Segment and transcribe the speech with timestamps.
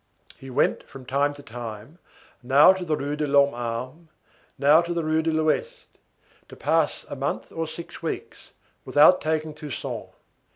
[0.35, 1.99] He went from time to time,
[2.41, 4.07] now to the Rue de l'Homme Armé,
[4.57, 5.99] now to the Rue de l'Ouest,
[6.49, 8.49] to pass a month or six weeks,
[8.83, 10.09] without taking Toussaint.